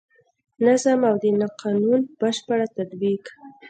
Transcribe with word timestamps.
نظم 0.65 0.99
او 1.09 1.15
د 1.21 1.23
قانون 1.61 1.99
بشپړ 2.19 2.59
تطبیق. 2.77 3.23